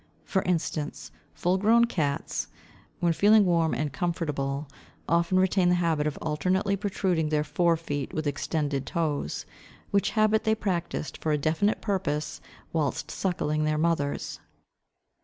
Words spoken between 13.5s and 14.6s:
their mothers.